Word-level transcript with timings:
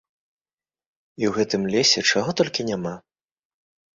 І 1.23 1.27
ў 1.29 1.33
гэтым 1.37 1.61
лесе 1.75 1.99
чаго 2.13 2.31
толькі 2.41 2.65
няма! 2.73 2.95